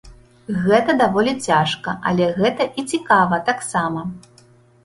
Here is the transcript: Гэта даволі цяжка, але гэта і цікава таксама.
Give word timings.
Гэта 0.63 0.95
даволі 1.01 1.33
цяжка, 1.51 1.95
але 2.13 2.31
гэта 2.39 2.67
і 2.81 2.87
цікава 2.95 3.41
таксама. 3.51 4.01